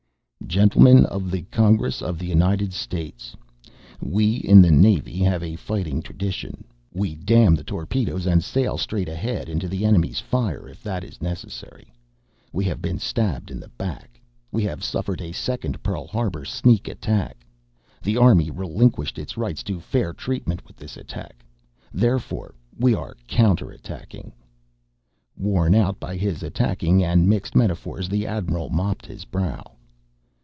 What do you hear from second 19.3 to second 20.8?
rights to fair treatment with